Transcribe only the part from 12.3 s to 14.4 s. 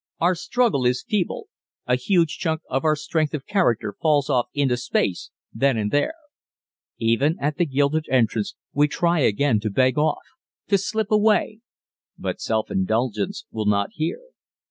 Self indulgence will not hear.